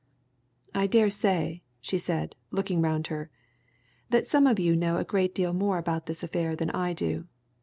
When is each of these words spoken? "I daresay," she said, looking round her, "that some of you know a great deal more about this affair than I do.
"I 0.73 0.87
daresay," 0.87 1.61
she 1.79 1.99
said, 1.99 2.33
looking 2.49 2.81
round 2.81 3.05
her, 3.13 3.29
"that 4.09 4.25
some 4.25 4.47
of 4.47 4.57
you 4.59 4.75
know 4.75 4.97
a 4.97 5.03
great 5.03 5.35
deal 5.35 5.53
more 5.53 5.77
about 5.77 6.07
this 6.07 6.23
affair 6.23 6.55
than 6.55 6.71
I 6.71 6.91
do. 6.93 7.27